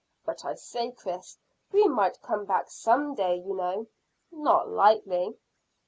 [0.25, 1.37] "But I say, Chris,
[1.71, 3.85] we might come back some day, you know."
[4.31, 5.37] "Not likely."